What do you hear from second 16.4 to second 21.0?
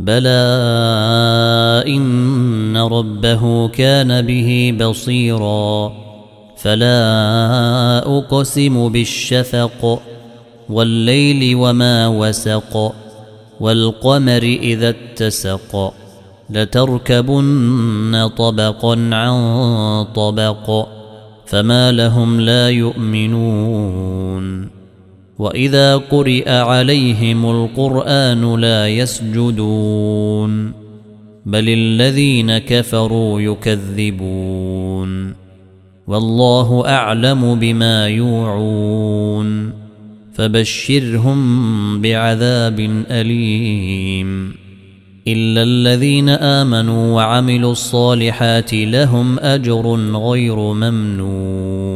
لتركبن طبقا عن طبق